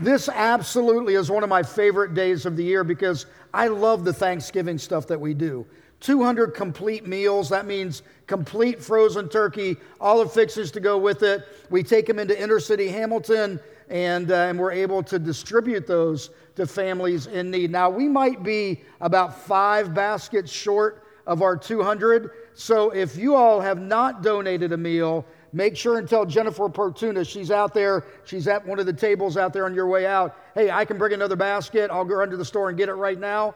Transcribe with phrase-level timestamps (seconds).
[0.00, 4.14] This absolutely is one of my favorite days of the year because I love the
[4.14, 5.66] Thanksgiving stuff that we do.
[6.00, 7.50] 200 complete meals.
[7.50, 11.46] That means complete frozen turkey, all the fixes to go with it.
[11.68, 13.60] We take them into inner city Hamilton
[13.90, 17.70] and, uh, and we're able to distribute those to families in need.
[17.70, 22.30] Now, we might be about five baskets short of our 200.
[22.54, 27.28] So if you all have not donated a meal, make sure and tell Jennifer Portuna,
[27.28, 30.36] she's out there, she's at one of the tables out there on your way out.
[30.54, 31.90] Hey, I can bring another basket.
[31.90, 33.54] I'll go under the store and get it right now.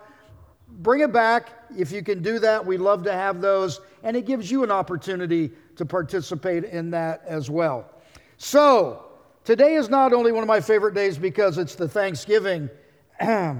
[0.78, 1.50] Bring it back.
[1.76, 3.80] If you can do that, We'd love to have those.
[4.02, 7.88] And it gives you an opportunity to participate in that as well.
[8.38, 9.04] So,
[9.44, 12.68] today is not only one of my favorite days because it's the Thanksgiving
[13.20, 13.54] uh,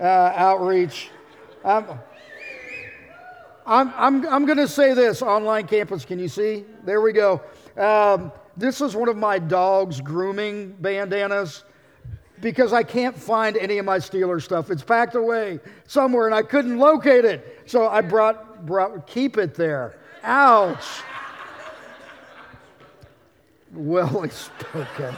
[0.00, 1.10] outreach.
[1.64, 1.98] Um,
[3.66, 6.64] I'm, I'm, I'm going to say this online campus, can you see?
[6.84, 7.40] There we go.
[7.80, 11.64] Um, this is one of my dog's grooming bandanas
[12.42, 14.70] because I can't find any of my Steeler stuff.
[14.70, 17.62] It's packed away somewhere and I couldn't locate it.
[17.64, 19.98] So I brought, brought keep it there.
[20.22, 20.84] Ouch.
[23.72, 25.14] Well spoken.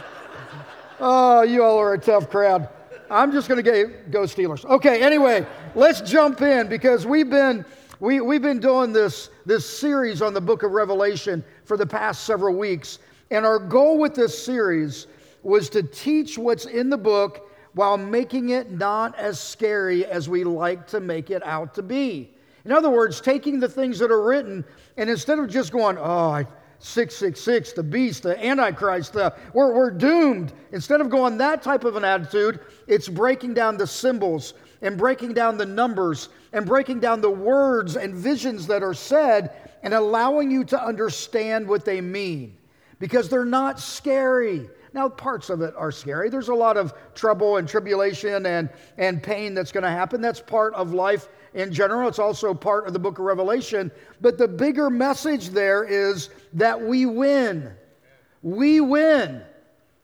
[1.01, 2.69] Oh, you all are a tough crowd.
[3.09, 4.63] I'm just going to go Steelers.
[4.63, 7.65] Okay, anyway, let's jump in because we've been
[8.03, 12.25] we, we've been doing this, this series on the book of Revelation for the past
[12.25, 12.99] several weeks.
[13.31, 15.07] And our goal with this series
[15.41, 20.43] was to teach what's in the book while making it not as scary as we
[20.43, 22.29] like to make it out to be.
[22.65, 24.65] In other words, taking the things that are written
[24.97, 26.43] and instead of just going, oh,
[26.79, 30.51] 666, the beast, the antichrist, the, we're, we're doomed.
[30.73, 35.33] Instead of going that type of an attitude, it's breaking down the symbols and breaking
[35.33, 40.51] down the numbers and breaking down the words and visions that are said and allowing
[40.51, 42.55] you to understand what they mean
[42.99, 44.69] because they're not scary.
[44.93, 46.29] Now, parts of it are scary.
[46.29, 50.21] There's a lot of trouble and tribulation and, and pain that's going to happen.
[50.21, 52.07] That's part of life in general.
[52.07, 53.91] It's also part of the book of Revelation.
[54.21, 57.73] But the bigger message there is that we win.
[58.43, 59.41] We win.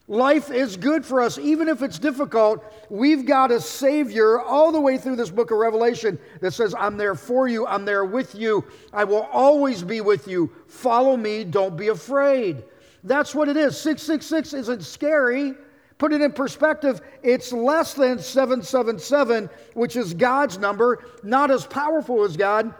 [0.09, 2.63] Life is good for us, even if it's difficult.
[2.89, 6.97] We've got a Savior all the way through this book of Revelation that says, I'm
[6.97, 10.51] there for you, I'm there with you, I will always be with you.
[10.67, 12.63] Follow me, don't be afraid.
[13.03, 13.79] That's what it is.
[13.79, 15.53] 666 isn't scary.
[15.99, 22.23] Put it in perspective, it's less than 777, which is God's number, not as powerful
[22.23, 22.73] as God,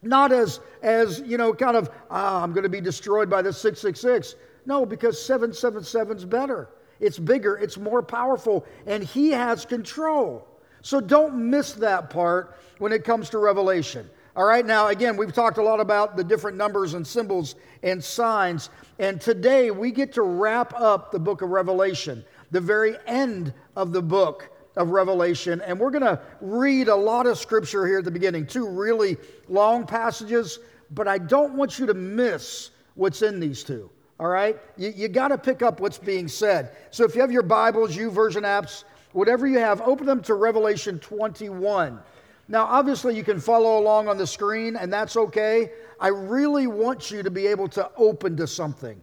[0.00, 3.52] not as, as you know, kind of, ah, I'm going to be destroyed by the
[3.52, 4.36] 666.
[4.64, 6.68] No, because 777 is better.
[7.00, 10.46] It's bigger, it's more powerful, and He has control.
[10.82, 14.08] So don't miss that part when it comes to Revelation.
[14.34, 18.02] All right, now again, we've talked a lot about the different numbers and symbols and
[18.02, 23.52] signs, and today we get to wrap up the book of Revelation, the very end
[23.76, 27.98] of the book of Revelation, and we're going to read a lot of scripture here
[27.98, 29.18] at the beginning, two really
[29.48, 30.60] long passages,
[30.92, 33.90] but I don't want you to miss what's in these two
[34.22, 34.56] all right?
[34.76, 36.76] You, you got to pick up what's being said.
[36.92, 41.00] So if you have your Bibles, YouVersion apps, whatever you have, open them to Revelation
[41.00, 41.98] 21.
[42.46, 45.72] Now, obviously, you can follow along on the screen, and that's okay.
[45.98, 49.00] I really want you to be able to open to something,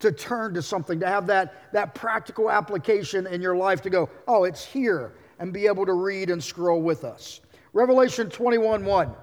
[0.00, 4.10] to turn to something, to have that, that practical application in your life to go,
[4.26, 7.40] oh, it's here, and be able to read and scroll with us.
[7.72, 9.14] Revelation 21 1.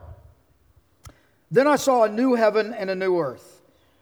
[1.51, 3.54] Then I saw a new heaven and a new earth.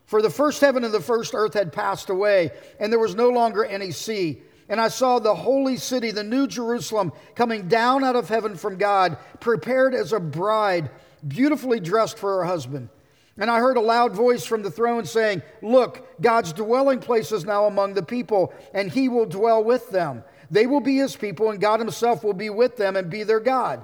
[0.05, 3.29] For the first heaven and the first earth had passed away, and there was no
[3.29, 4.41] longer any sea.
[4.69, 8.77] And I saw the holy city, the new Jerusalem, coming down out of heaven from
[8.77, 10.89] God, prepared as a bride,
[11.27, 12.89] beautifully dressed for her husband.
[13.37, 17.45] And I heard a loud voice from the throne saying, Look, God's dwelling place is
[17.45, 20.23] now among the people, and he will dwell with them.
[20.51, 23.39] They will be his people, and God himself will be with them and be their
[23.39, 23.83] God.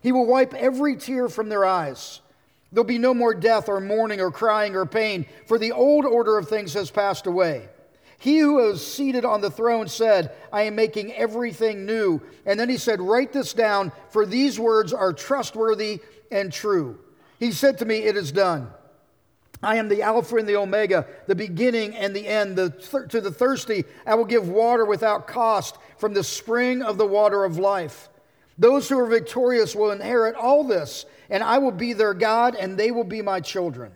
[0.00, 2.20] He will wipe every tear from their eyes.
[2.70, 6.36] There'll be no more death or mourning or crying or pain, for the old order
[6.36, 7.68] of things has passed away.
[8.18, 12.20] He who is seated on the throne said, I am making everything new.
[12.44, 16.00] And then he said, Write this down, for these words are trustworthy
[16.30, 16.98] and true.
[17.38, 18.70] He said to me, It is done.
[19.62, 22.56] I am the Alpha and the Omega, the beginning and the end.
[22.56, 26.98] The th- to the thirsty, I will give water without cost from the spring of
[26.98, 28.08] the water of life.
[28.58, 32.76] Those who are victorious will inherit all this and I will be their God, and
[32.76, 33.92] they will be my children.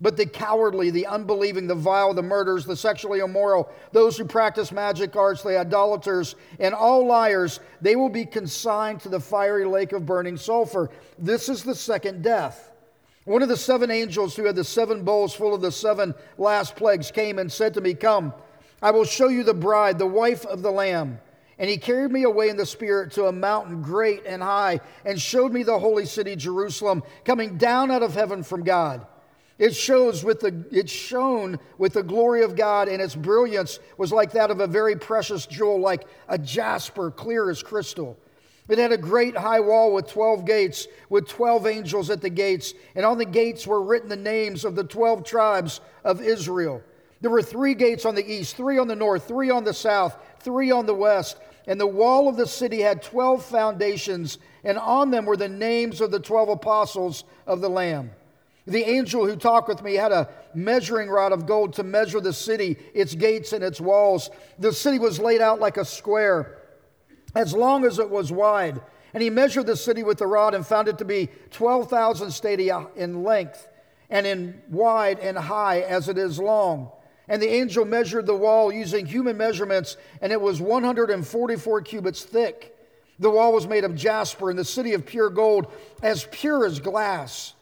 [0.00, 4.70] But the cowardly, the unbelieving, the vile, the murderers, the sexually immoral, those who practice
[4.70, 9.92] magic arts, the idolaters, and all liars, they will be consigned to the fiery lake
[9.92, 10.90] of burning sulfur.
[11.18, 12.72] This is the second death.
[13.24, 16.76] One of the seven angels who had the seven bowls full of the seven last
[16.76, 18.34] plagues came and said to me, Come,
[18.82, 21.18] I will show you the bride, the wife of the Lamb.
[21.58, 25.20] And he carried me away in the Spirit to a mountain great and high, and
[25.20, 29.06] showed me the holy city, Jerusalem, coming down out of heaven from God.
[29.58, 34.12] It shows with the it shone with the glory of God, and its brilliance was
[34.12, 38.18] like that of a very precious jewel, like a jasper, clear as crystal.
[38.68, 42.74] It had a great high wall with 12 gates, with 12 angels at the gates,
[42.94, 46.82] and on the gates were written the names of the 12 tribes of Israel.
[47.20, 50.18] There were three gates on the east, three on the north, three on the south,
[50.46, 51.38] three on the west.
[51.66, 56.00] And the wall of the city had 12 foundations, and on them were the names
[56.00, 58.12] of the 12 apostles of the Lamb.
[58.68, 62.32] The angel who talked with me had a measuring rod of gold to measure the
[62.32, 64.30] city, its gates, and its walls.
[64.60, 66.58] The city was laid out like a square,
[67.34, 68.80] as long as it was wide.
[69.12, 72.86] And he measured the city with the rod and found it to be 12,000 stadia
[72.94, 73.68] in length,
[74.10, 76.92] and in wide and high as it is long.
[77.28, 82.76] And the angel measured the wall using human measurements, and it was 144 cubits thick.
[83.18, 86.80] The wall was made of jasper, and the city of pure gold, as pure as
[86.80, 87.54] glass.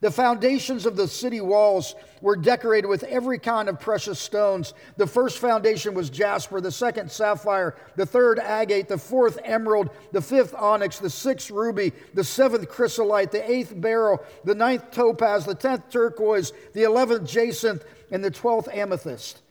[0.00, 4.72] The foundations of the city walls were decorated with every kind of precious stones.
[4.96, 10.22] The first foundation was jasper, the second sapphire, the third agate, the fourth emerald, the
[10.22, 15.54] fifth onyx, the sixth ruby, the seventh chrysolite, the eighth beryl, the ninth topaz, the
[15.54, 19.42] tenth turquoise, the eleventh jacinth, and the twelfth amethyst.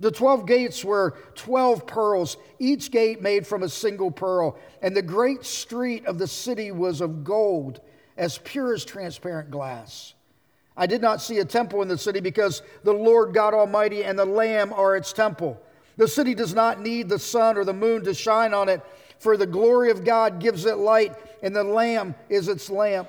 [0.00, 4.58] The 12 gates were 12 pearls, each gate made from a single pearl.
[4.82, 7.80] And the great street of the city was of gold,
[8.16, 10.14] as pure as transparent glass.
[10.76, 14.18] I did not see a temple in the city because the Lord God Almighty and
[14.18, 15.62] the Lamb are its temple.
[15.96, 18.82] The city does not need the sun or the moon to shine on it,
[19.20, 23.08] for the glory of God gives it light, and the Lamb is its lamp.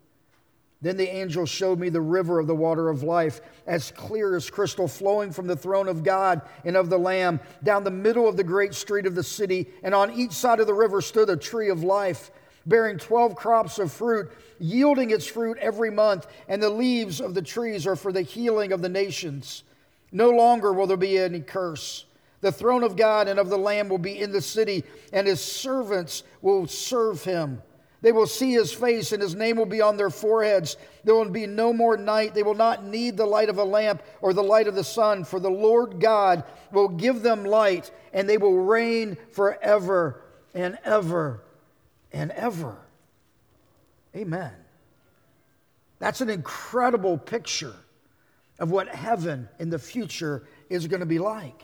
[0.81, 4.49] Then the angel showed me the river of the water of life, as clear as
[4.49, 8.35] crystal, flowing from the throne of God and of the Lamb down the middle of
[8.35, 9.67] the great street of the city.
[9.83, 12.31] And on each side of the river stood a tree of life,
[12.65, 16.25] bearing 12 crops of fruit, yielding its fruit every month.
[16.47, 19.63] And the leaves of the trees are for the healing of the nations.
[20.11, 22.05] No longer will there be any curse.
[22.41, 24.83] The throne of God and of the Lamb will be in the city,
[25.13, 27.61] and his servants will serve him.
[28.01, 30.75] They will see his face, and his name will be on their foreheads.
[31.03, 32.33] There will be no more night.
[32.33, 35.23] They will not need the light of a lamp or the light of the sun,
[35.23, 40.23] for the Lord God will give them light, and they will reign forever
[40.55, 41.43] and ever
[42.11, 42.77] and ever.
[44.15, 44.51] Amen.
[45.99, 47.75] That's an incredible picture
[48.57, 51.63] of what heaven in the future is going to be like.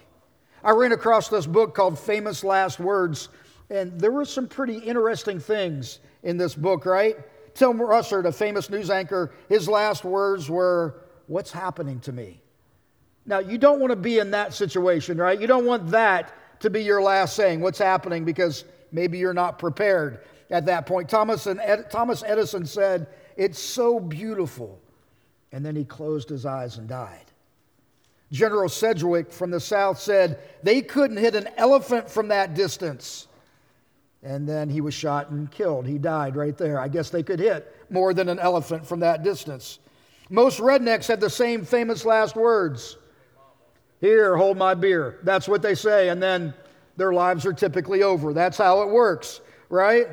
[0.63, 3.30] I ran across this book called Famous Last Words,
[3.69, 7.17] and there were some pretty interesting things in this book, right?
[7.53, 12.41] Tim Russert, a famous news anchor, his last words were, What's happening to me?
[13.25, 15.39] Now, you don't want to be in that situation, right?
[15.39, 18.23] You don't want that to be your last saying, What's happening?
[18.23, 21.09] Because maybe you're not prepared at that point.
[21.09, 24.79] Thomas, and Ed, Thomas Edison said, It's so beautiful.
[25.51, 27.25] And then he closed his eyes and died.
[28.31, 33.26] General Sedgwick from the South said, They couldn't hit an elephant from that distance.
[34.24, 35.86] And then he was shot and killed.
[35.86, 36.79] He died right there.
[36.79, 39.79] I guess they could hit more than an elephant from that distance.
[40.29, 42.97] Most rednecks have the same famous last words
[44.01, 45.19] Here, hold my beer.
[45.24, 46.09] That's what they say.
[46.09, 46.53] And then
[46.97, 48.33] their lives are typically over.
[48.33, 50.07] That's how it works, right?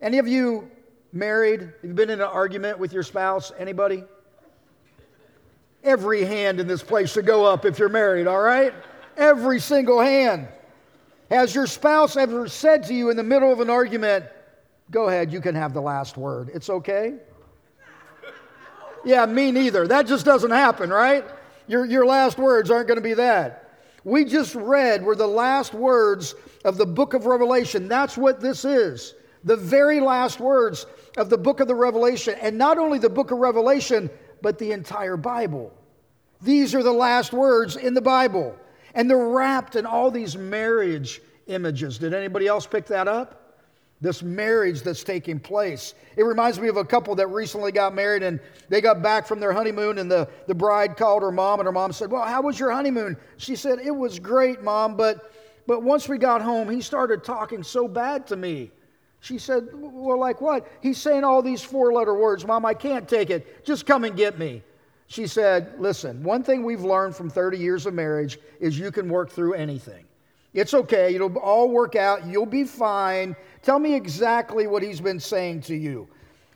[0.00, 0.70] Any of you
[1.12, 1.60] married?
[1.60, 3.52] Have you been in an argument with your spouse?
[3.58, 4.04] Anybody?
[5.82, 8.72] Every hand in this place should go up if you're married, all right?
[9.16, 10.48] Every single hand.
[11.30, 14.26] Has your spouse ever said to you in the middle of an argument,
[14.90, 16.50] Go ahead, you can have the last word?
[16.52, 17.14] It's okay?
[19.04, 19.86] Yeah, me neither.
[19.86, 21.24] That just doesn't happen, right?
[21.66, 23.60] Your, your last words aren't going to be that.
[24.04, 27.88] We just read were the last words of the book of Revelation.
[27.88, 29.14] That's what this is.
[29.44, 32.34] The very last words of the book of the Revelation.
[32.40, 34.10] And not only the book of Revelation,
[34.42, 35.72] but the entire Bible.
[36.42, 38.54] These are the last words in the Bible.
[38.94, 41.98] And they're wrapped in all these marriage images.
[41.98, 43.40] Did anybody else pick that up?
[44.00, 45.94] This marriage that's taking place.
[46.16, 49.40] It reminds me of a couple that recently got married and they got back from
[49.40, 52.42] their honeymoon, and the, the bride called her mom, and her mom said, Well, how
[52.42, 53.16] was your honeymoon?
[53.38, 55.32] She said, It was great, mom, but,
[55.66, 58.70] but once we got home, he started talking so bad to me.
[59.20, 60.70] She said, Well, like what?
[60.82, 62.46] He's saying all these four letter words.
[62.46, 63.64] Mom, I can't take it.
[63.64, 64.62] Just come and get me.
[65.06, 69.08] She said, Listen, one thing we've learned from 30 years of marriage is you can
[69.08, 70.04] work through anything.
[70.54, 71.14] It's okay.
[71.14, 72.26] It'll all work out.
[72.26, 73.34] You'll be fine.
[73.62, 76.08] Tell me exactly what he's been saying to you.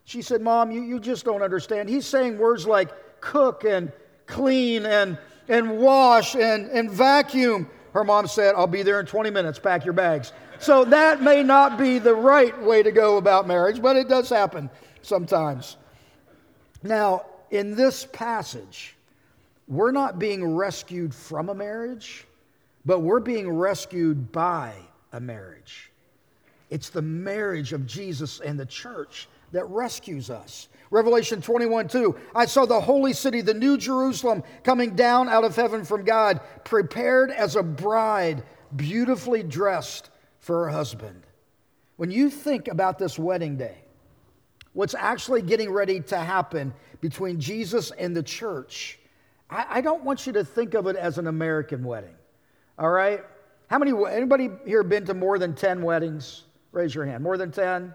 [0.04, 1.88] She said, Mom, you, you just don't understand.
[1.88, 3.92] He's saying words like cook and
[4.26, 7.68] clean and, and wash and, and vacuum.
[7.92, 9.58] Her mom said, I'll be there in 20 minutes.
[9.58, 10.32] Pack your bags.
[10.60, 14.28] So that may not be the right way to go about marriage, but it does
[14.28, 14.70] happen
[15.02, 15.76] sometimes.
[16.82, 18.96] Now, in this passage,
[19.66, 22.26] we're not being rescued from a marriage
[22.88, 24.72] but we're being rescued by
[25.12, 25.90] a marriage.
[26.70, 30.68] It's the marriage of Jesus and the church that rescues us.
[30.90, 32.16] Revelation 21 2.
[32.34, 36.40] I saw the holy city, the new Jerusalem, coming down out of heaven from God,
[36.64, 38.42] prepared as a bride,
[38.74, 40.08] beautifully dressed
[40.40, 41.24] for her husband.
[41.96, 43.76] When you think about this wedding day,
[44.78, 49.00] what's actually getting ready to happen between Jesus and the church,
[49.50, 52.14] I, I don't want you to think of it as an American wedding.
[52.78, 53.24] All right?
[53.66, 56.44] How many, anybody here been to more than 10 weddings?
[56.70, 57.24] Raise your hand.
[57.24, 57.92] More than 10?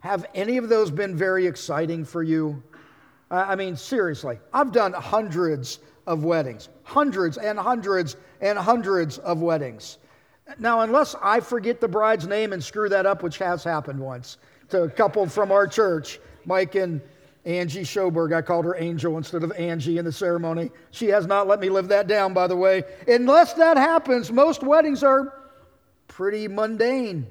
[0.00, 2.60] Have any of those been very exciting for you?
[3.30, 9.98] I mean, seriously, I've done hundreds of weddings, hundreds and hundreds and hundreds of weddings.
[10.58, 14.38] Now, unless I forget the bride's name and screw that up, which has happened once
[14.74, 17.00] to a couple from our church, Mike and
[17.44, 18.34] Angie Schoberg.
[18.34, 20.72] I called her Angel instead of Angie in the ceremony.
[20.90, 22.82] She has not let me live that down, by the way.
[23.06, 25.32] Unless that happens, most weddings are
[26.08, 27.26] pretty mundane.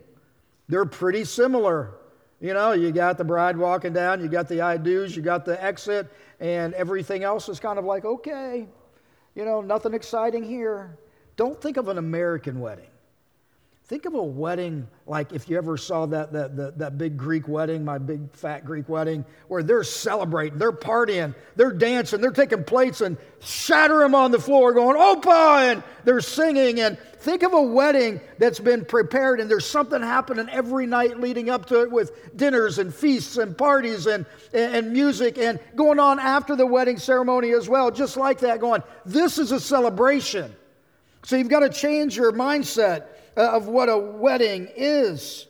[0.70, 1.96] They're pretty similar.
[2.40, 5.44] You know, you got the bride walking down, you got the I do's, you got
[5.46, 6.08] the exit,
[6.40, 8.68] and everything else is kind of like, okay,
[9.36, 10.98] you know, nothing exciting here.
[11.36, 12.93] Don't think of an American wedding.
[13.94, 17.48] Think of a wedding like if you ever saw that, that, that, that, big Greek
[17.48, 22.64] wedding, my big fat Greek wedding, where they're celebrating, they're partying, they're dancing, they're taking
[22.64, 25.72] plates and shatter them on the floor, going, Opa!
[25.72, 26.80] And they're singing.
[26.80, 31.52] And think of a wedding that's been prepared and there's something happening every night leading
[31.52, 36.18] up to it with dinners and feasts and parties and, and music and going on
[36.18, 40.52] after the wedding ceremony as well, just like that, going, This is a celebration.
[41.26, 43.06] So you've got to change your mindset
[43.36, 45.48] Uh, of what a wedding is.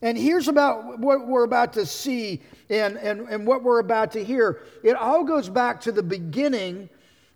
[0.00, 2.40] And here's about what we're about to see
[2.70, 4.60] and, and, and what we're about to hear.
[4.82, 6.88] It all goes back to the beginning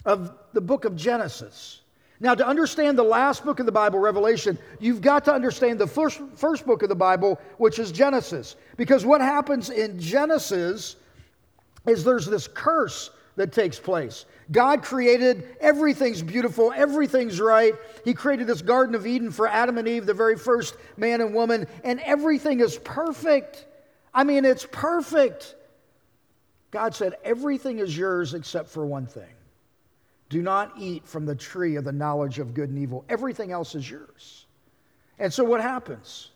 [0.07, 1.83] of the book of Genesis.
[2.19, 5.87] Now, to understand the last book of the Bible, Revelation, you've got to understand the
[5.87, 8.57] first, first book of the Bible, which is Genesis.
[8.78, 10.97] Because what happens in Genesis
[11.87, 14.25] is there's this curse that takes place.
[14.52, 17.75] God created, everything's beautiful, everything's right.
[18.04, 21.35] He created this Garden of Eden for Adam and Eve, the very first man and
[21.35, 23.66] woman, and everything is perfect.
[24.12, 25.54] I mean, it's perfect.
[26.73, 29.33] God said, Everything is yours except for one thing.
[30.28, 33.04] Do not eat from the tree of the knowledge of good and evil.
[33.09, 34.47] Everything else is yours.
[35.19, 36.30] And so what happens?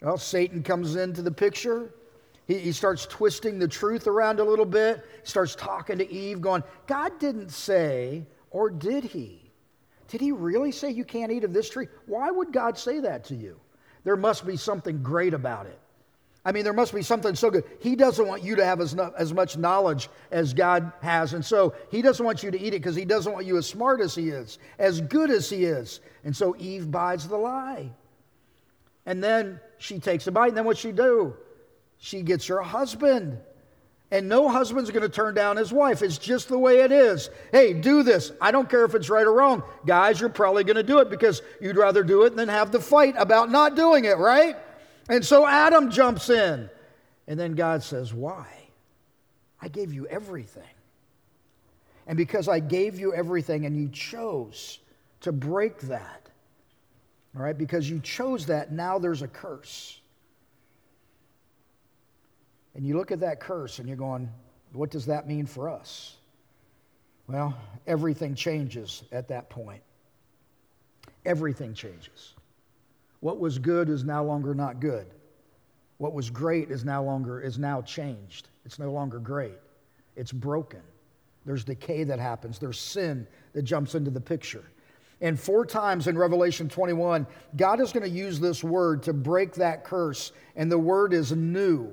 [0.00, 1.92] Well, Satan comes into the picture.
[2.46, 6.40] He, he starts twisting the truth around a little bit, he starts talking to Eve,
[6.40, 9.40] going, God didn't say, or did he?
[10.08, 11.88] Did he really say you can't eat of this tree?
[12.06, 13.58] Why would God say that to you?
[14.04, 15.78] There must be something great about it.
[16.44, 17.64] I mean, there must be something so good.
[17.80, 21.32] He doesn't want you to have as, as much knowledge as God has.
[21.32, 23.66] And so he doesn't want you to eat it because he doesn't want you as
[23.66, 26.00] smart as he is, as good as he is.
[26.22, 27.90] And so Eve buys the lie.
[29.06, 30.48] And then she takes a bite.
[30.48, 31.34] And then what she do?
[32.04, 33.38] She gets her husband.
[34.10, 36.02] And no husband's going to turn down his wife.
[36.02, 37.30] It's just the way it is.
[37.50, 38.30] Hey, do this.
[38.42, 39.62] I don't care if it's right or wrong.
[39.86, 42.78] Guys, you're probably going to do it because you'd rather do it than have the
[42.78, 44.54] fight about not doing it, right?
[45.08, 46.68] And so Adam jumps in.
[47.26, 48.46] And then God says, Why?
[49.62, 50.62] I gave you everything.
[52.06, 54.78] And because I gave you everything and you chose
[55.22, 56.28] to break that,
[57.34, 60.02] all right, because you chose that, now there's a curse.
[62.74, 64.28] And you look at that curse and you're going,
[64.72, 66.16] what does that mean for us?
[67.28, 69.82] Well, everything changes at that point.
[71.24, 72.34] Everything changes.
[73.20, 75.06] What was good is now longer not good.
[75.98, 78.48] What was great is now longer is now changed.
[78.66, 79.58] It's no longer great.
[80.16, 80.82] It's broken.
[81.46, 82.58] There's decay that happens.
[82.58, 84.64] There's sin that jumps into the picture.
[85.20, 87.26] And four times in Revelation 21,
[87.56, 91.32] God is going to use this word to break that curse, and the word is
[91.32, 91.92] new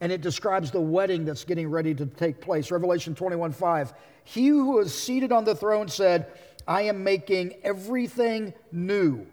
[0.00, 2.70] and it describes the wedding that's getting ready to take place.
[2.70, 3.94] Revelation 21 5.
[4.24, 6.26] He who is seated on the throne said,
[6.66, 9.26] I am making everything new.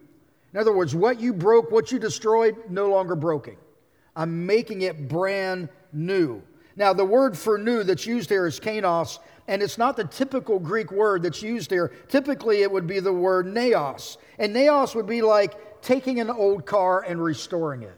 [0.53, 3.55] In other words, what you broke, what you destroyed, no longer broken.
[4.15, 6.41] I'm making it brand new.
[6.75, 10.59] Now, the word for new that's used here is kainos, and it's not the typical
[10.59, 11.93] Greek word that's used here.
[12.09, 14.17] Typically, it would be the word naos.
[14.39, 17.97] And naos would be like taking an old car and restoring it.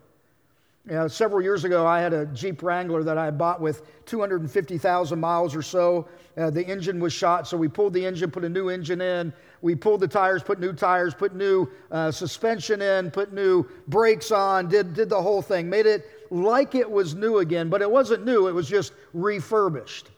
[0.85, 5.17] You know, several years ago, I had a Jeep Wrangler that I bought with 250,000
[5.17, 6.09] miles or so.
[6.35, 9.31] Uh, the engine was shot, so we pulled the engine, put a new engine in.
[9.61, 14.31] We pulled the tires, put new tires, put new uh, suspension in, put new brakes
[14.31, 17.89] on, did, did the whole thing, made it like it was new again, but it
[17.89, 20.09] wasn't new, it was just refurbished.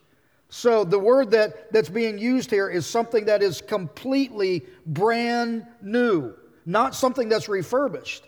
[0.50, 6.34] So the word that, that's being used here is something that is completely brand new,
[6.66, 8.26] not something that's refurbished.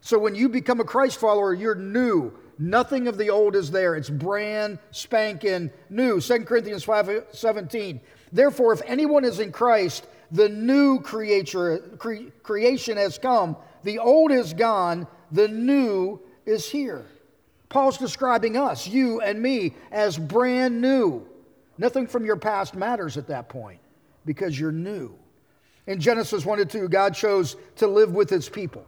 [0.00, 2.32] So when you become a Christ follower, you're new.
[2.58, 3.96] Nothing of the old is there.
[3.96, 6.20] It's brand spanking new.
[6.20, 8.00] 2 Corinthians 5 17.
[8.32, 13.56] Therefore, if anyone is in Christ, the new creature, cre- creation has come.
[13.82, 15.06] The old is gone.
[15.32, 17.06] The new is here.
[17.68, 21.26] Paul's describing us, you and me, as brand new.
[21.78, 23.80] Nothing from your past matters at that point
[24.26, 25.14] because you're new.
[25.86, 28.84] In Genesis 1 and 2, God chose to live with his people.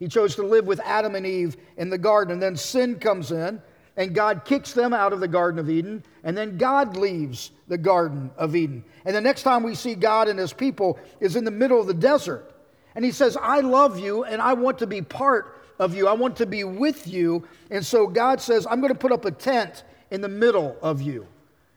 [0.00, 2.32] He chose to live with Adam and Eve in the garden.
[2.32, 3.62] And then sin comes in,
[3.96, 6.02] and God kicks them out of the Garden of Eden.
[6.24, 8.82] And then God leaves the Garden of Eden.
[9.04, 11.86] And the next time we see God and his people is in the middle of
[11.86, 12.52] the desert.
[12.94, 16.08] And he says, I love you, and I want to be part of you.
[16.08, 17.46] I want to be with you.
[17.70, 21.02] And so God says, I'm going to put up a tent in the middle of
[21.02, 21.26] you.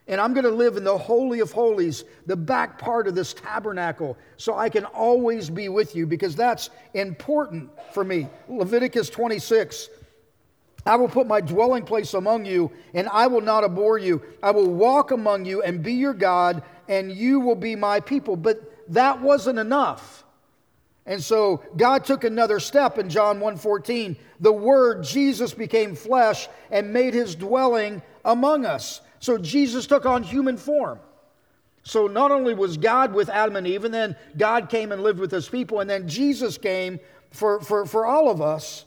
[0.08, 3.34] And I'm going to live in the Holy of Holies, the back part of this
[3.34, 8.28] tabernacle, so I can always be with you because that's important for me.
[8.50, 9.90] Leviticus 26
[10.86, 14.22] I will put my dwelling place among you, and I will not abhor you.
[14.42, 18.36] I will walk among you and be your God, and you will be my people.
[18.36, 20.26] But that wasn't enough.
[21.06, 24.18] And so God took another step in John 1:14.
[24.40, 29.02] The word Jesus became flesh and made his dwelling among us.
[29.24, 31.00] So Jesus took on human form.
[31.84, 35.18] So not only was God with Adam and Eve, and then God came and lived
[35.18, 37.00] with his people, and then Jesus came
[37.32, 38.84] for, for, for all of us,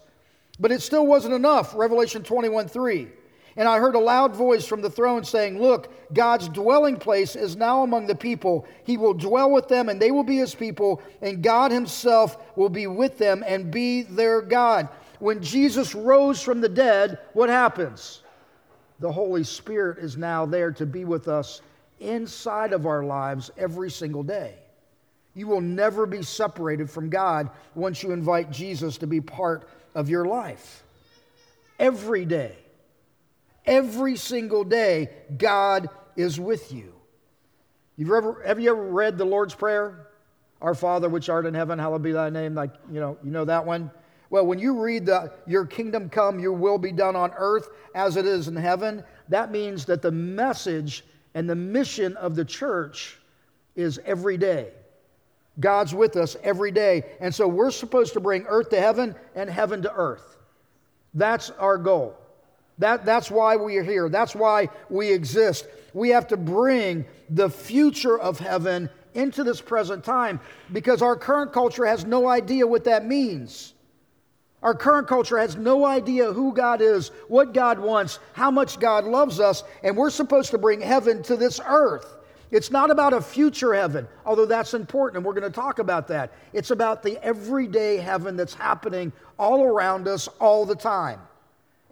[0.61, 1.75] but it still wasn't enough.
[1.75, 3.09] Revelation 21 3.
[3.57, 7.57] And I heard a loud voice from the throne saying, Look, God's dwelling place is
[7.57, 8.67] now among the people.
[8.85, 12.69] He will dwell with them, and they will be his people, and God himself will
[12.69, 14.91] be with them and be their God.
[15.19, 18.21] When Jesus rose from the dead, what happens?
[18.99, 21.61] The Holy Spirit is now there to be with us
[22.01, 24.55] inside of our lives every single day.
[25.35, 30.09] You will never be separated from God once you invite Jesus to be part of
[30.09, 30.83] your life.
[31.79, 32.57] Every day,
[33.67, 36.95] every single day, God is with you.
[37.97, 40.09] You've ever, have you ever read the Lord's Prayer?
[40.63, 42.55] Our Father which art in heaven, hallowed be thy name.
[42.55, 43.91] Like, you know, you know that one?
[44.31, 48.17] Well, when you read the your kingdom come, your will be done on earth as
[48.17, 53.19] it is in heaven, that means that the message and the mission of the church
[53.75, 54.71] is every day.
[55.59, 57.05] God's with us every day.
[57.21, 60.37] And so we're supposed to bring earth to heaven and heaven to earth.
[61.15, 62.17] That's our goal.
[62.79, 64.09] That, that's why we are here.
[64.09, 65.67] That's why we exist.
[65.95, 70.41] We have to bring the future of heaven into this present time
[70.73, 73.73] because our current culture has no idea what that means.
[74.67, 79.05] Our current culture has no idea who God is, what God wants, how much God
[79.05, 82.17] loves us, and we're supposed to bring heaven to this earth.
[82.51, 86.09] It's not about a future heaven, although that's important, and we're going to talk about
[86.09, 86.33] that.
[86.53, 91.21] It's about the everyday heaven that's happening all around us all the time.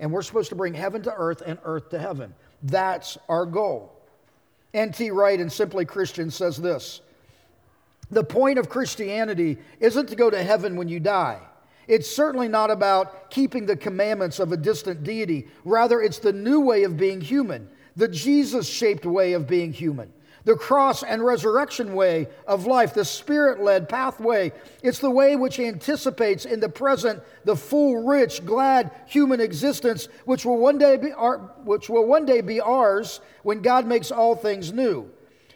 [0.00, 2.34] And we're supposed to bring heaven to earth and earth to heaven.
[2.64, 3.92] That's our goal.
[4.74, 5.12] N.T.
[5.12, 7.02] Wright in Simply Christian says this
[8.10, 11.38] The point of Christianity isn't to go to heaven when you die.
[11.88, 15.48] It's certainly not about keeping the commandments of a distant deity.
[15.64, 20.12] Rather, it's the new way of being human, the Jesus shaped way of being human,
[20.44, 24.52] the cross and resurrection way of life, the spirit led pathway.
[24.82, 30.44] It's the way which anticipates in the present the full, rich, glad human existence which
[30.44, 34.34] will one day be, our, which will one day be ours when God makes all
[34.34, 35.10] things new.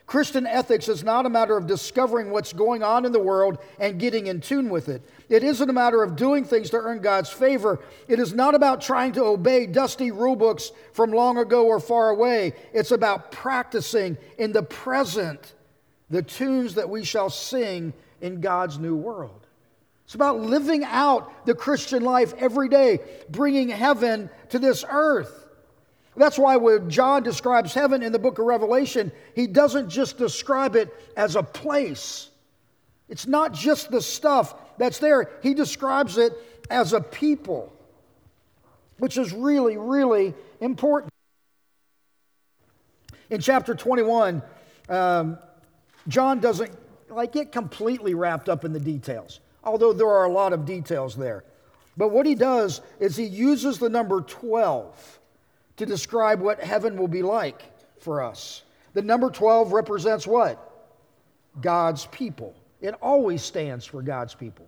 [0.08, 4.00] Christian ethics is not a matter of discovering what's going on in the world and
[4.00, 5.02] getting in tune with it.
[5.28, 7.78] It isn't a matter of doing things to earn God's favor.
[8.08, 12.08] It is not about trying to obey dusty rule books from long ago or far
[12.08, 12.54] away.
[12.72, 15.52] It's about practicing in the present
[16.08, 17.92] the tunes that we shall sing
[18.22, 19.46] in God's new world.
[20.06, 25.47] It's about living out the Christian life every day, bringing heaven to this earth.
[26.18, 30.74] That's why when John describes heaven in the book of Revelation, he doesn't just describe
[30.74, 32.30] it as a place.
[33.08, 36.32] It's not just the stuff that's there, he describes it
[36.70, 37.72] as a people.
[38.98, 41.12] which is really, really important.
[43.30, 44.42] In chapter 21,
[44.88, 45.38] um,
[46.08, 46.72] John doesn't
[47.08, 51.14] like get completely wrapped up in the details, although there are a lot of details
[51.14, 51.44] there.
[51.96, 55.17] But what he does is he uses the number 12
[55.78, 57.62] to describe what heaven will be like
[57.98, 58.62] for us.
[58.94, 60.64] The number 12 represents what?
[61.60, 62.54] God's people.
[62.80, 64.66] It always stands for God's people.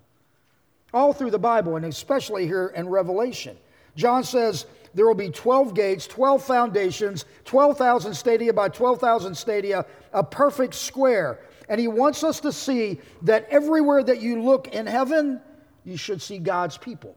[0.93, 3.57] All through the Bible, and especially here in Revelation.
[3.97, 10.25] John says there will be 12 gates, 12 foundations, 12,000 stadia by 12,000 stadia, a
[10.25, 11.41] perfect square.
[11.69, 15.41] And he wants us to see that everywhere that you look in heaven,
[15.85, 17.17] you should see God's people.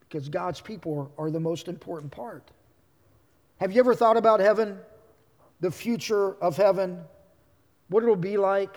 [0.00, 2.50] Because God's people are, the most important part.
[3.58, 4.78] Have you ever thought about heaven?
[5.60, 7.00] The future of heaven?
[7.88, 8.76] What it'll be like?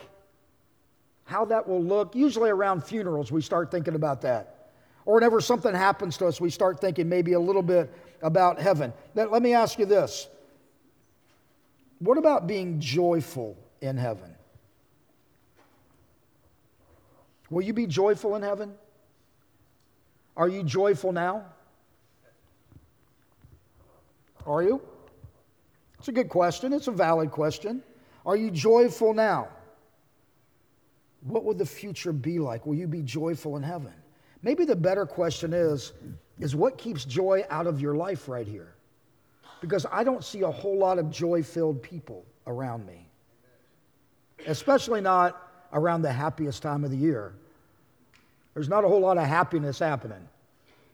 [1.25, 2.15] How that will look?
[2.15, 4.71] Usually around funerals, we start thinking about that.
[5.05, 8.93] Or whenever something happens to us, we start thinking maybe a little bit about heaven.
[9.15, 10.27] Now, let me ask you this
[11.99, 14.33] What about being joyful in heaven?
[17.49, 18.73] Will you be joyful in heaven?
[20.35, 21.45] Are you joyful now?
[24.47, 24.81] Are you?
[25.99, 26.73] It's a good question.
[26.73, 27.83] It's a valid question.
[28.25, 29.49] Are you joyful now?
[31.21, 32.65] What will the future be like?
[32.65, 33.93] Will you be joyful in heaven?
[34.41, 35.93] Maybe the better question is
[36.39, 38.75] is what keeps joy out of your life right here?
[39.59, 43.09] Because I don't see a whole lot of joy-filled people around me.
[44.45, 47.33] Especially not around the happiest time of the year.
[48.53, 50.27] There's not a whole lot of happiness happening.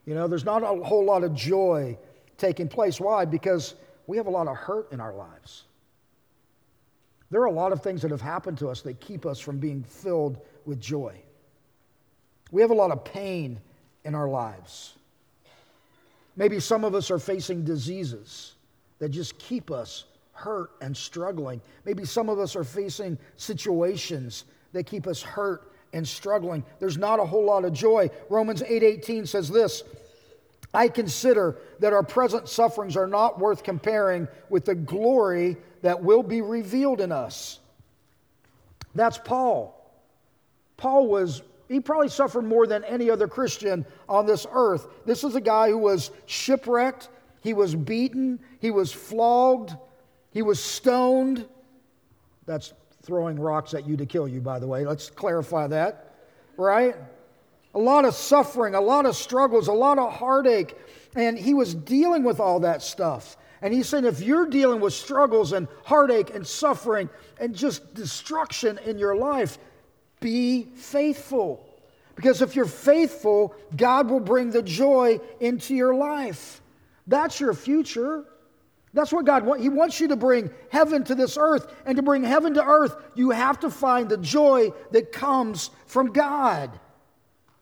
[0.06, 1.98] You know, there's not a whole lot of joy
[2.38, 3.00] taking place.
[3.00, 3.26] Why?
[3.26, 3.76] Because
[4.08, 5.63] we have a lot of hurt in our lives.
[7.32, 9.58] There are a lot of things that have happened to us that keep us from
[9.58, 11.15] being filled with joy.
[12.52, 13.60] We have a lot of pain
[14.04, 14.93] in our lives.
[16.36, 18.54] Maybe some of us are facing diseases
[19.00, 21.62] that just keep us hurt and struggling.
[21.86, 26.63] Maybe some of us are facing situations that keep us hurt and struggling.
[26.80, 28.10] There's not a whole lot of joy.
[28.30, 29.84] Romans 8:18 says this,
[30.74, 36.24] I consider that our present sufferings are not worth comparing with the glory that will
[36.24, 37.60] be revealed in us.
[38.96, 39.80] That's Paul.
[40.78, 44.88] Paul was, he probably suffered more than any other Christian on this earth.
[45.06, 47.10] This is a guy who was shipwrecked,
[47.42, 49.76] he was beaten, he was flogged,
[50.32, 51.48] he was stoned.
[52.46, 54.86] That's throwing rocks at you to kill you, by the way.
[54.86, 56.16] Let's clarify that,
[56.58, 56.96] right?
[57.76, 60.78] A lot of suffering, a lot of struggles, a lot of heartache.
[61.16, 63.38] And he was dealing with all that stuff.
[63.62, 67.10] And he said, if you're dealing with struggles and heartache and suffering
[67.40, 69.58] and just destruction in your life,
[70.20, 71.66] be faithful.
[72.16, 76.62] Because if you're faithful, God will bring the joy into your life.
[77.08, 78.26] That's your future.
[78.94, 79.64] That's what God wants.
[79.64, 81.74] He wants you to bring heaven to this earth.
[81.86, 86.12] And to bring heaven to earth, you have to find the joy that comes from
[86.12, 86.80] God.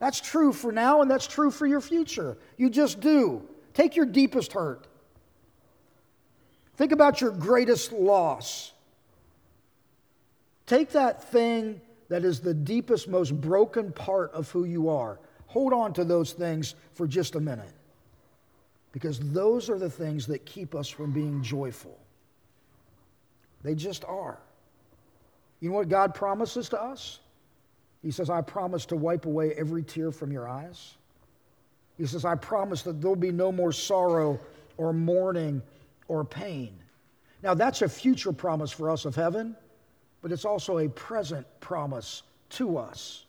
[0.01, 2.35] That's true for now, and that's true for your future.
[2.57, 3.47] You just do.
[3.75, 4.87] Take your deepest hurt.
[6.75, 8.71] Think about your greatest loss.
[10.65, 15.19] Take that thing that is the deepest, most broken part of who you are.
[15.45, 17.71] Hold on to those things for just a minute
[18.93, 21.99] because those are the things that keep us from being joyful.
[23.61, 24.39] They just are.
[25.59, 27.19] You know what God promises to us?
[28.01, 30.95] He says, I promise to wipe away every tear from your eyes.
[31.97, 34.39] He says, I promise that there'll be no more sorrow
[34.77, 35.61] or mourning
[36.07, 36.73] or pain.
[37.43, 39.55] Now, that's a future promise for us of heaven,
[40.21, 43.25] but it's also a present promise to us.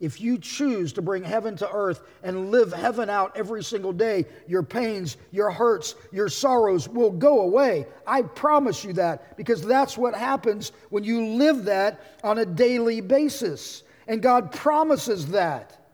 [0.00, 4.26] If you choose to bring heaven to earth and live heaven out every single day,
[4.46, 7.86] your pains, your hurts, your sorrows will go away.
[8.06, 13.00] I promise you that because that's what happens when you live that on a daily
[13.00, 13.82] basis.
[14.06, 15.90] And God promises that.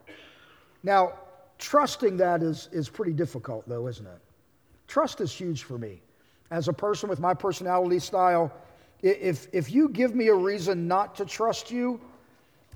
[0.83, 1.15] Now,
[1.59, 4.21] trusting that is, is pretty difficult, though, isn't it?
[4.87, 6.03] Trust is huge for me.
[6.51, 8.53] As a person with my personality style,
[9.01, 12.01] if, if you give me a reason not to trust you,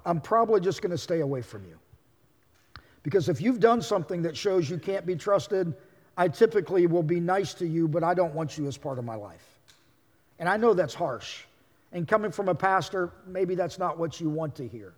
[0.09, 1.79] I'm probably just going to stay away from you.
[3.03, 5.75] Because if you've done something that shows you can't be trusted,
[6.17, 9.05] I typically will be nice to you, but I don't want you as part of
[9.05, 9.61] my life.
[10.39, 11.43] And I know that's harsh.
[11.93, 14.95] And coming from a pastor, maybe that's not what you want to hear.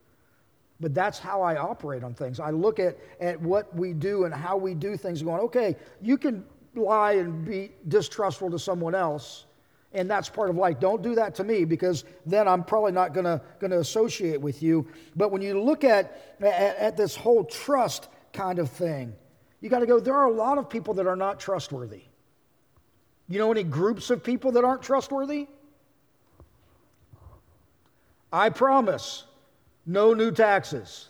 [0.78, 2.38] But that's how I operate on things.
[2.38, 6.18] I look at, at what we do and how we do things, going, okay, you
[6.18, 6.44] can
[6.76, 9.46] lie and be distrustful to someone else,
[9.92, 10.78] and that's part of life.
[10.78, 14.86] Don't do that to me because then I'm probably not to gonna associate with you.
[15.16, 19.14] But when you look at, at, at this whole trust kind of thing,
[19.60, 22.02] You got to go, there are a lot of people that are not trustworthy.
[23.28, 25.46] You know any groups of people that aren't trustworthy?
[28.32, 29.24] I promise
[29.86, 31.08] no new taxes.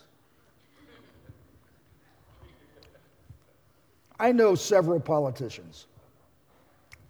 [4.19, 5.87] I know several politicians.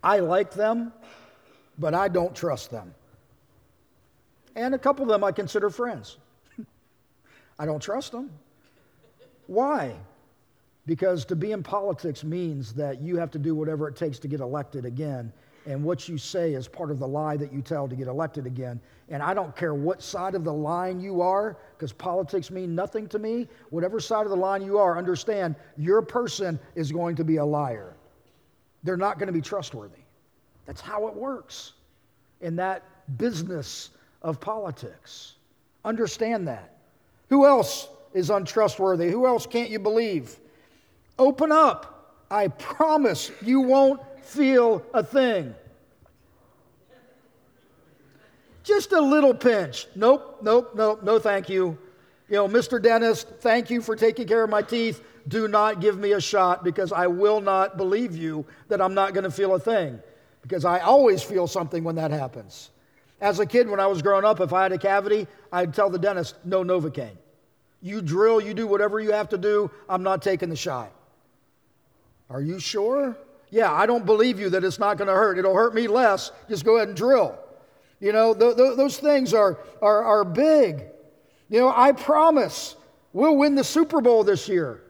[0.04, 0.94] I like them,
[1.82, 2.94] but I don't trust them.
[4.56, 6.18] And a couple of them I consider friends.
[7.60, 8.30] I don't trust them.
[9.48, 9.96] Why?
[10.86, 14.28] Because to be in politics means that you have to do whatever it takes to
[14.28, 15.34] get elected again.
[15.66, 18.46] And what you say is part of the lie that you tell to get elected
[18.46, 18.80] again.
[19.10, 23.08] And I don't care what side of the line you are, because politics mean nothing
[23.10, 23.48] to me.
[23.70, 27.46] Whatever side of the line you are, understand your person is going to be a
[27.46, 27.96] liar.
[28.84, 30.01] They're not going to be trustworthy.
[30.66, 31.74] That's how it works
[32.42, 32.84] in that
[33.18, 33.90] business
[34.22, 35.34] of politics.
[35.84, 36.76] Understand that.
[37.30, 39.10] Who else is untrustworthy?
[39.10, 40.38] Who else can't you believe?
[41.18, 42.26] Open up.
[42.30, 45.54] I promise you won't feel a thing.
[48.64, 49.88] Just a little pinch.
[49.96, 51.78] Nope, nope, nope, no thank you.
[52.30, 52.82] You know, Mr.
[52.82, 55.04] Dentist, thank you for taking care of my teeth.
[55.28, 59.14] Do not give me a shot because I will not believe you that I'm not
[59.14, 60.00] going to feel a thing
[60.42, 62.70] because I always feel something when that happens.
[63.20, 65.90] As a kid, when I was growing up, if I had a cavity, I'd tell
[65.90, 67.18] the dentist, no Novocaine.
[67.82, 70.92] You drill, you do whatever you have to do, I'm not taking the shot.
[72.30, 73.18] Are you sure?
[73.50, 75.38] Yeah, I don't believe you that it's not going to hurt.
[75.38, 76.32] It'll hurt me less.
[76.48, 77.38] Just go ahead and drill.
[78.00, 80.84] You know, th- th- those things are, are, are big.
[81.50, 82.76] You know, I promise
[83.14, 84.82] we'll win the Super Bowl this year.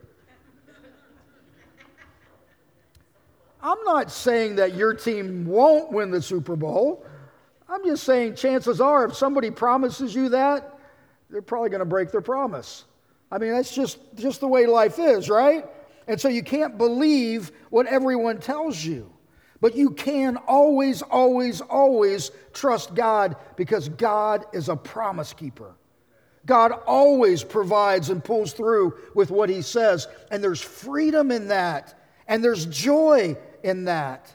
[3.62, 7.06] I'm not saying that your team won't win the Super Bowl.
[7.68, 10.78] I'm just saying, chances are, if somebody promises you that,
[11.30, 12.84] they're probably going to break their promise.
[13.30, 15.64] I mean, that's just, just the way life is, right?
[16.06, 19.10] And so you can't believe what everyone tells you.
[19.60, 25.76] But you can always, always, always trust God because God is a promise keeper.
[26.44, 30.08] God always provides and pulls through with what He says.
[30.32, 34.32] And there's freedom in that, and there's joy in that.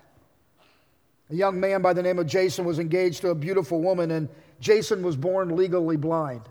[1.29, 4.29] A young man by the name of Jason was engaged to a beautiful woman, and
[4.59, 6.41] Jason was born legally blind.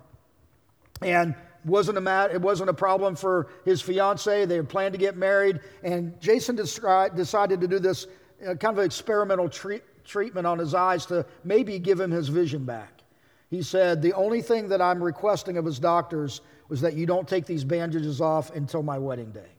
[1.02, 1.34] And
[1.64, 4.44] wasn't a mat, it wasn't a problem for his fiance.
[4.44, 8.06] They had planned to get married, and Jason decided to do this
[8.46, 12.64] uh, kind of experimental treat, treatment on his eyes to maybe give him his vision
[12.64, 13.02] back.
[13.50, 17.28] He said, The only thing that I'm requesting of his doctors was that you don't
[17.28, 19.50] take these bandages off until my wedding day.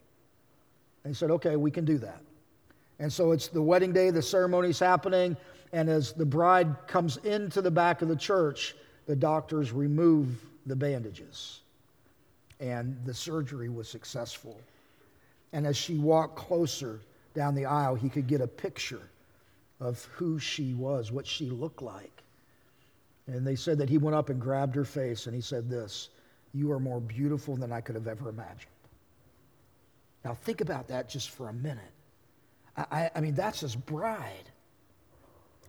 [1.04, 2.22] And he said, Okay, we can do that.
[3.00, 5.38] And so it's the wedding day, the ceremony's happening,
[5.74, 10.28] and as the bride comes into the back of the church, the doctors remove
[10.66, 11.62] the bandages.
[12.60, 14.60] And the surgery was successful.
[15.54, 17.00] And as she walked closer
[17.34, 19.10] down the aisle, he could get a picture
[19.80, 22.24] of who she was, what she looked like.
[23.28, 26.10] And they said that he went up and grabbed her face and he said, This,
[26.54, 28.72] you are more beautiful than I could have ever imagined.
[30.26, 31.84] Now, think about that just for a minute.
[32.78, 34.52] I, I mean, that's his bride.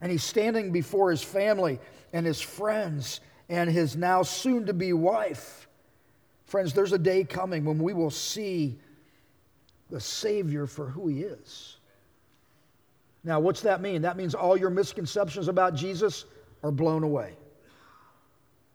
[0.01, 1.81] And he's standing before his family
[2.13, 5.69] and his friends and his now soon to be wife.
[6.45, 8.79] Friends, there's a day coming when we will see
[9.91, 11.77] the Savior for who he is.
[13.25, 14.03] Now, what's that mean?
[14.03, 16.27] That means all your misconceptions about Jesus
[16.63, 17.35] are blown away.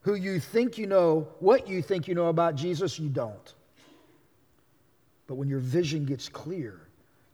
[0.02, 3.54] Who you think you know, what you think you know about Jesus, you don't.
[5.28, 6.82] But when your vision gets clear,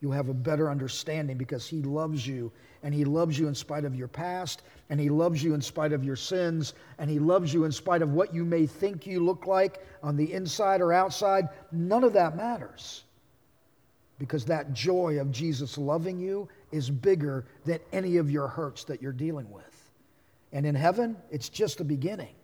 [0.02, 2.52] you'll have a better understanding because He loves you,
[2.84, 5.94] and He loves you in spite of your past, and He loves you in spite
[5.94, 9.24] of your sins, and He loves you in spite of what you may think you
[9.24, 11.50] look like on the inside or outside.
[11.72, 13.04] None of that matters
[14.20, 19.02] because that joy of Jesus loving you is bigger than any of your hurts that
[19.02, 19.64] you're dealing with.
[20.52, 22.36] And in heaven, it's just a beginning.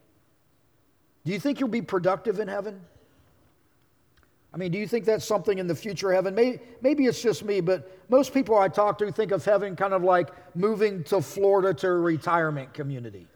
[1.25, 2.79] Do you think you'll be productive in heaven?
[4.55, 6.33] I mean, do you think that's something in the future heaven?
[6.33, 9.93] Maybe, maybe it's just me, but most people I talk to think of heaven kind
[9.93, 13.27] of like moving to Florida to a retirement community.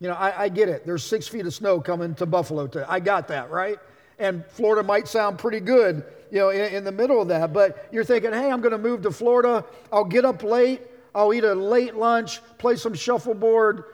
[0.00, 0.86] You know, I, I get it.
[0.86, 2.66] There's six feet of snow coming to Buffalo.
[2.68, 3.78] To, I got that, right?
[4.18, 7.52] And Florida might sound pretty good, you know, in, in the middle of that.
[7.52, 9.66] But you're thinking, hey, I'm going to move to Florida.
[9.92, 10.80] I'll get up late.
[11.14, 13.84] I'll eat a late lunch, play some shuffleboard,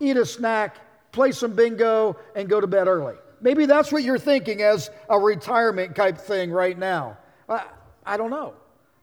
[0.00, 0.76] eat a snack,
[1.12, 3.16] play some bingo, and go to bed early.
[3.42, 7.18] Maybe that's what you're thinking as a retirement type thing right now.
[7.48, 7.64] I,
[8.06, 8.54] I don't know.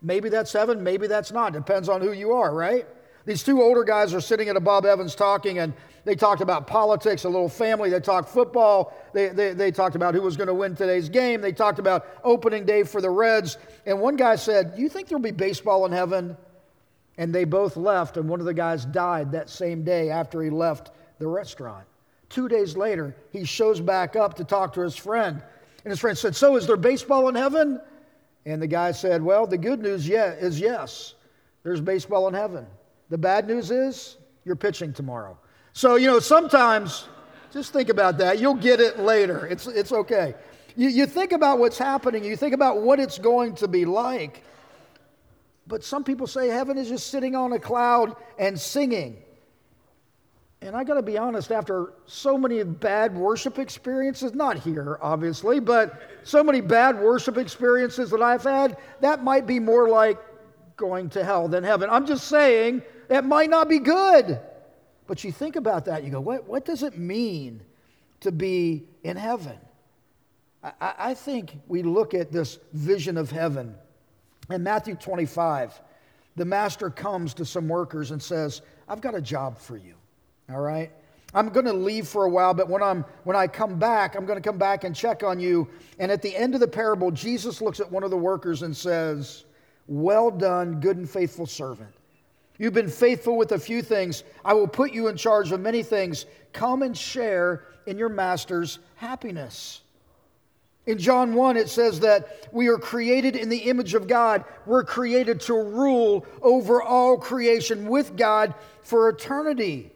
[0.02, 1.52] Maybe that's heaven, maybe that's not.
[1.52, 2.88] Depends on who you are, right?
[3.26, 5.74] These two older guys are sitting at a Bob Evans talking, and
[6.06, 7.90] they talked about politics, a little family.
[7.90, 8.94] They talked football.
[9.14, 11.42] They, they, they talked about who was going to win today's game.
[11.42, 13.58] They talked about opening day for the Reds.
[13.86, 16.38] And one guy said, Do you think there'll be baseball in heaven?
[17.18, 20.50] And they both left, and one of the guys died that same day after he
[20.50, 21.86] left the restaurant.
[22.30, 25.42] Two days later, he shows back up to talk to his friend.
[25.84, 27.82] And his friend said, So is there baseball in heaven?
[28.46, 31.16] And the guy said, Well, the good news yeah, is yes,
[31.64, 32.68] there's baseball in heaven.
[33.10, 35.38] The bad news is you're pitching tomorrow.
[35.74, 37.08] So, you know, sometimes
[37.52, 38.40] just think about that.
[38.40, 39.48] You'll get it later.
[39.48, 40.36] It's, it's okay.
[40.76, 44.44] You, you think about what's happening, you think about what it's going to be like.
[45.68, 49.18] But some people say heaven is just sitting on a cloud and singing.
[50.62, 55.60] And I got to be honest, after so many bad worship experiences, not here, obviously,
[55.62, 60.20] but so many bad worship experiences that I've had, that might be more like
[60.76, 61.90] going to hell than heaven.
[61.90, 64.40] I'm just saying that might not be good.
[65.08, 67.62] But you think about that, you go, what, what does it mean
[68.20, 69.58] to be in heaven?
[70.62, 73.76] I, I think we look at this vision of heaven.
[74.50, 75.82] In Matthew 25,
[76.36, 79.96] the master comes to some workers and says, I've got a job for you.
[80.50, 80.92] All right?
[81.34, 84.26] I'm going to leave for a while, but when, I'm, when I come back, I'm
[84.26, 85.68] going to come back and check on you.
[86.00, 88.76] And at the end of the parable, Jesus looks at one of the workers and
[88.76, 89.46] says,
[89.88, 91.94] Well done, good and faithful servant.
[92.58, 94.24] You've been faithful with a few things.
[94.44, 96.26] I will put you in charge of many things.
[96.52, 99.82] Come and share in your master's happiness.
[100.86, 104.44] In John 1, it says that we are created in the image of God.
[104.66, 109.92] We're created to rule over all creation with God for eternity.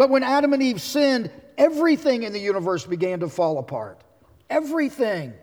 [0.00, 4.00] But when Adam and Eve sinned, everything in the universe began to fall apart.
[4.48, 5.34] Everything.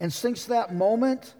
[0.00, 1.32] And since that moment,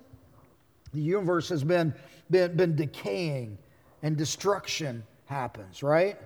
[0.94, 1.92] the universe has been,
[2.30, 3.58] been, been decaying
[4.02, 6.18] and destruction happens, right?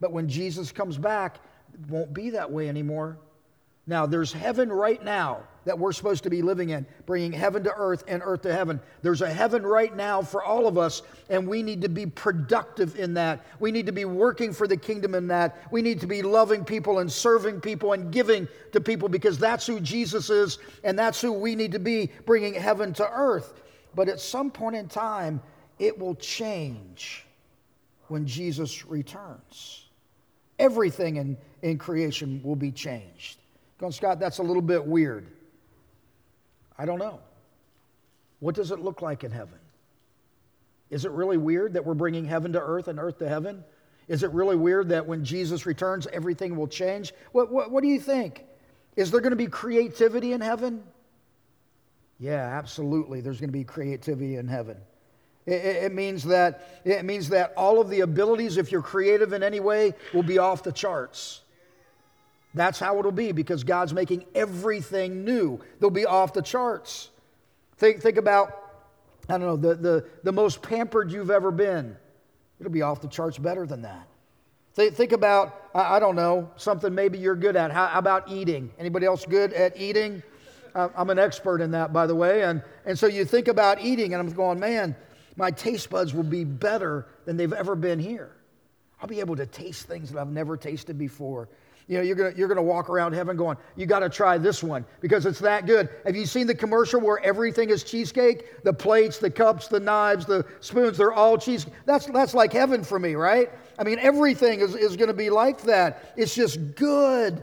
[0.00, 1.38] But when Jesus comes back,
[1.72, 3.16] it won't be that way anymore.
[3.86, 7.72] Now, there's heaven right now that we're supposed to be living in, bringing heaven to
[7.76, 8.80] earth and earth to heaven.
[9.02, 12.98] There's a heaven right now for all of us, and we need to be productive
[12.98, 13.44] in that.
[13.58, 15.56] We need to be working for the kingdom in that.
[15.70, 19.66] We need to be loving people and serving people and giving to people because that's
[19.66, 23.62] who Jesus is, and that's who we need to be, bringing heaven to earth.
[23.94, 25.42] But at some point in time,
[25.78, 27.24] it will change
[28.08, 29.88] when Jesus returns.
[30.58, 33.38] Everything in, in creation will be changed.
[33.78, 35.26] Going, Scott, that's a little bit weird.
[36.80, 37.20] I don't know.
[38.38, 39.58] What does it look like in heaven?
[40.88, 43.62] Is it really weird that we're bringing heaven to earth and earth to heaven?
[44.08, 47.12] Is it really weird that when Jesus returns, everything will change?
[47.32, 48.46] What, what, what do you think?
[48.96, 50.82] Is there going to be creativity in heaven?
[52.18, 53.20] Yeah, absolutely.
[53.20, 54.78] There's going to be creativity in heaven.
[55.44, 59.42] It, it, means that, it means that all of the abilities, if you're creative in
[59.42, 61.42] any way, will be off the charts.
[62.54, 65.60] That's how it'll be because God's making everything new.
[65.78, 67.10] They'll be off the charts.
[67.76, 68.56] Think, think about,
[69.28, 71.96] I don't know, the, the, the most pampered you've ever been.
[72.58, 74.06] It'll be off the charts better than that.
[74.74, 77.70] Think, think about, I, I don't know, something maybe you're good at.
[77.70, 78.70] How, how about eating?
[78.78, 80.22] Anybody else good at eating?
[80.74, 82.44] I'm an expert in that, by the way.
[82.44, 84.94] And, and so you think about eating, and I'm going, man,
[85.36, 88.30] my taste buds will be better than they've ever been here.
[89.00, 91.48] I'll be able to taste things that I've never tasted before.
[91.90, 94.84] You know, you're gonna, you're gonna walk around heaven going, you gotta try this one
[95.00, 95.88] because it's that good.
[96.06, 98.62] Have you seen the commercial where everything is cheesecake?
[98.62, 101.66] The plates, the cups, the knives, the spoons, they're all cheese.
[101.86, 103.50] That's, that's like heaven for me, right?
[103.76, 106.14] I mean, everything is, is gonna be like that.
[106.16, 107.42] It's just good.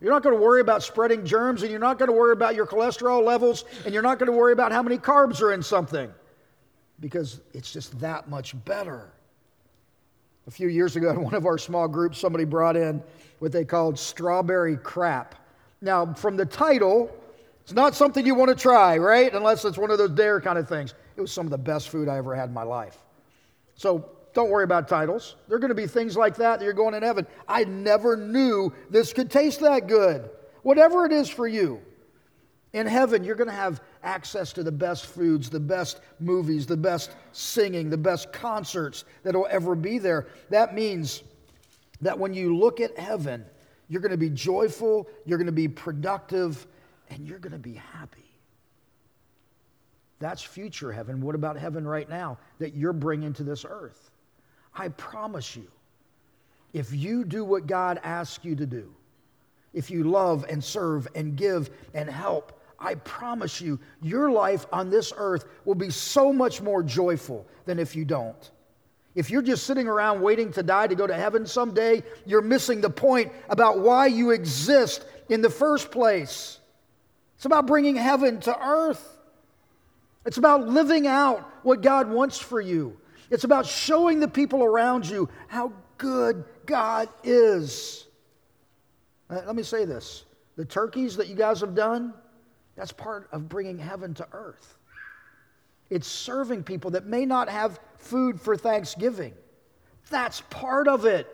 [0.00, 2.56] You're not going to worry about spreading germs, and you're not going to worry about
[2.56, 5.62] your cholesterol levels, and you're not going to worry about how many carbs are in
[5.62, 6.10] something
[6.98, 9.12] because it's just that much better.
[10.46, 13.02] A few years ago, in one of our small groups, somebody brought in
[13.38, 15.34] what they called strawberry crap.
[15.80, 17.10] Now, from the title,
[17.62, 19.32] it's not something you want to try, right?
[19.32, 20.94] Unless it's one of those dare kind of things.
[21.16, 22.98] It was some of the best food I ever had in my life.
[23.74, 25.36] So don't worry about titles.
[25.48, 27.26] There are going to be things like that that you're going in heaven.
[27.46, 30.30] I never knew this could taste that good.
[30.62, 31.80] Whatever it is for you,
[32.72, 36.76] in heaven, you're going to have access to the best foods, the best movies, the
[36.76, 40.26] best singing, the best concerts that will ever be there.
[40.50, 41.22] That means
[42.00, 43.44] that when you look at heaven,
[43.88, 46.66] you're going to be joyful, you're going to be productive,
[47.10, 48.18] and you're going to be happy.
[50.18, 51.20] That's future heaven.
[51.20, 54.10] What about heaven right now that you're bringing to this earth?
[54.74, 55.66] I promise you,
[56.72, 58.94] if you do what God asks you to do,
[59.74, 64.90] if you love and serve and give and help, I promise you, your life on
[64.90, 68.50] this earth will be so much more joyful than if you don't.
[69.14, 72.80] If you're just sitting around waiting to die to go to heaven someday, you're missing
[72.80, 76.58] the point about why you exist in the first place.
[77.36, 79.18] It's about bringing heaven to earth.
[80.24, 82.96] It's about living out what God wants for you.
[83.30, 88.06] It's about showing the people around you how good God is.
[89.30, 90.24] Uh, let me say this
[90.56, 92.14] the turkeys that you guys have done,
[92.76, 94.78] that's part of bringing heaven to earth.
[95.90, 99.34] It's serving people that may not have food for Thanksgiving.
[100.10, 101.28] That's part of it.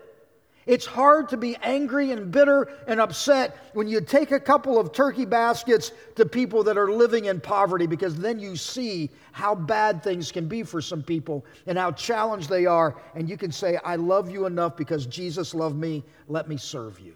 [0.65, 4.91] It's hard to be angry and bitter and upset when you take a couple of
[4.91, 10.03] turkey baskets to people that are living in poverty because then you see how bad
[10.03, 13.01] things can be for some people and how challenged they are.
[13.15, 16.03] And you can say, I love you enough because Jesus loved me.
[16.27, 17.15] Let me serve you.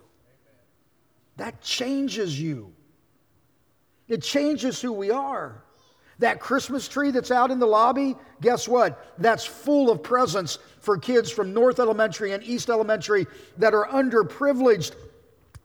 [1.38, 2.74] That changes you,
[4.08, 5.64] it changes who we are.
[6.20, 9.14] That Christmas tree that's out in the lobby, guess what?
[9.18, 13.26] That's full of presents for kids from North Elementary and East Elementary
[13.58, 14.96] that are underprivileged.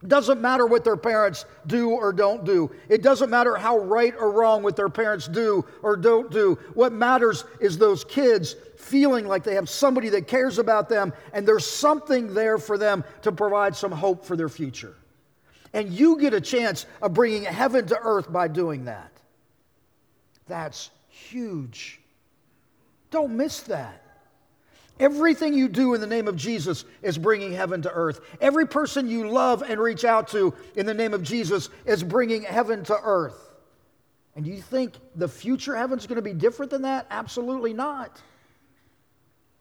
[0.07, 2.71] Doesn't matter what their parents do or don't do.
[2.89, 6.57] It doesn't matter how right or wrong what their parents do or don't do.
[6.75, 11.47] What matters is those kids feeling like they have somebody that cares about them and
[11.47, 14.95] there's something there for them to provide some hope for their future.
[15.73, 19.13] And you get a chance of bringing heaven to earth by doing that.
[20.47, 22.01] That's huge.
[23.11, 24.03] Don't miss that.
[25.01, 28.21] Everything you do in the name of Jesus is bringing heaven to earth.
[28.41, 32.43] Every person you love and reach out to in the name of Jesus is bringing
[32.43, 33.49] heaven to earth.
[34.35, 37.07] And you think the future heaven's going to be different than that?
[37.11, 38.21] Absolutely not.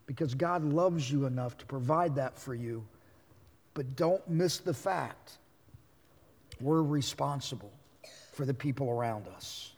[0.08, 2.84] Because God loves you enough to provide that for you.
[3.74, 5.38] But don't miss the fact
[6.60, 7.72] we're responsible
[8.34, 9.72] for the people around us.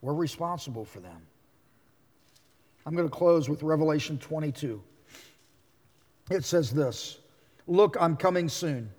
[0.00, 1.20] We're responsible for them.
[2.84, 4.82] I'm going to close with Revelation 22.
[6.30, 7.18] It says this
[7.66, 8.90] Look, I'm coming soon.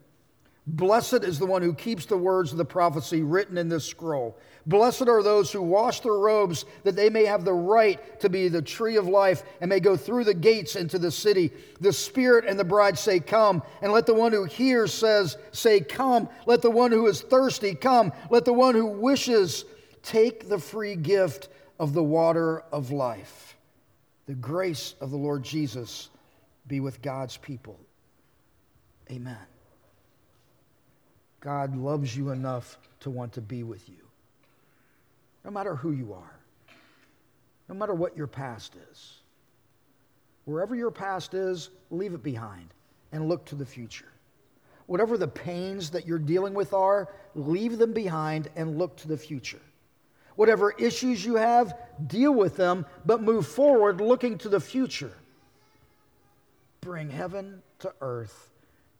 [0.67, 4.37] Blessed is the one who keeps the words of the prophecy written in this scroll.
[4.67, 8.49] Blessed are those who wash their robes that they may have the right to be
[8.49, 11.51] the tree of life and may go through the gates into the city.
[11.79, 13.63] The Spirit and the bride say, Come.
[13.81, 16.27] And let the one who hears says, Say, Come.
[16.45, 18.11] Let the one who is thirsty come.
[18.29, 19.63] Let the one who wishes
[20.07, 21.49] Take the free gift
[21.79, 23.57] of the water of life.
[24.25, 26.09] The grace of the Lord Jesus
[26.65, 27.77] be with God's people.
[29.11, 29.35] Amen.
[31.41, 34.06] God loves you enough to want to be with you.
[35.47, 36.39] No matter who you are,
[37.69, 39.13] no matter what your past is.
[40.43, 42.67] Wherever your past is, leave it behind
[43.13, 44.11] and look to the future.
[44.87, 49.15] Whatever the pains that you're dealing with are, leave them behind and look to the
[49.15, 49.61] future.
[50.35, 51.73] Whatever issues you have,
[52.07, 55.13] deal with them, but move forward looking to the future.
[56.81, 58.49] Bring heaven to earth,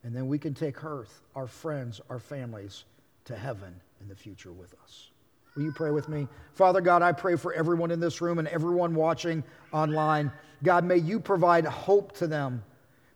[0.04, 2.86] and then we can take earth, our friends, our families,
[3.26, 5.10] to heaven in the future with us.
[5.58, 6.28] Will you pray with me?
[6.54, 9.44] Father God, I pray for everyone in this room and everyone watching
[9.74, 10.32] online.
[10.64, 12.64] God, may you provide hope to them.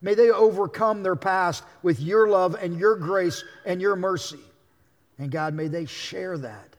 [0.02, 4.40] May they overcome their past with your love and your grace and your mercy.
[5.20, 6.76] And God, may they share that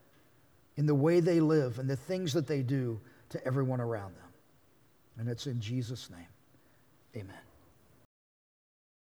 [0.77, 4.23] in the way they live and the things that they do to everyone around them.
[5.19, 6.27] And it's in Jesus' name.
[7.15, 7.52] Amen.